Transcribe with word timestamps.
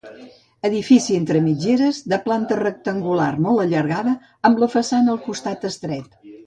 Edifici 0.69 1.17
entre 1.17 1.41
mitgeres, 1.49 1.99
de 2.15 2.19
planta 2.25 2.59
rectangular 2.63 3.31
molt 3.49 3.65
allargada 3.67 4.19
amb 4.51 4.67
la 4.67 4.75
façana 4.79 5.17
al 5.17 5.27
costat 5.31 5.71
estret. 5.75 6.23